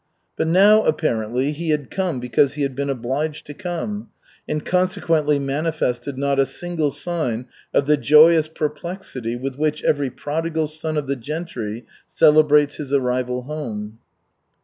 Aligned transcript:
But 0.35 0.47
now, 0.47 0.81
apparently, 0.85 1.51
he 1.51 1.69
had 1.69 1.91
come 1.91 2.19
because 2.19 2.55
he 2.55 2.63
had 2.63 2.75
been 2.75 2.89
obliged 2.89 3.45
to 3.45 3.53
come, 3.53 4.09
and 4.47 4.65
consequently 4.65 5.37
manifested 5.37 6.17
not 6.17 6.39
a 6.39 6.45
single 6.47 6.89
sign 6.89 7.45
of 7.71 7.85
the 7.85 7.97
joyous 7.97 8.47
perplexity 8.47 9.35
with 9.35 9.59
which 9.59 9.83
every 9.83 10.09
prodigal 10.09 10.65
son 10.65 10.97
of 10.97 11.05
the 11.05 11.15
gentry 11.15 11.85
celebrates 12.07 12.77
his 12.77 12.91
arrival 12.91 13.43
home. 13.43 13.99